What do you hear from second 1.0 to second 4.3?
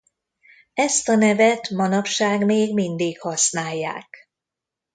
a nevet manapság még mindig használják.